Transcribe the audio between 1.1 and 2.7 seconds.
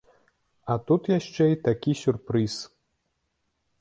яшчэ і такі сюрпрыз!